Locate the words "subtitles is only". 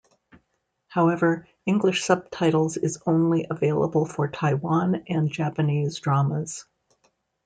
2.03-3.45